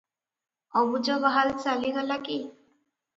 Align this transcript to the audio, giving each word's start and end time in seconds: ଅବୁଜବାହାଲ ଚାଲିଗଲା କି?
ଅବୁଜବାହାଲ 0.79 1.53
ଚାଲିଗଲା 1.65 2.17
କି? 2.25 2.39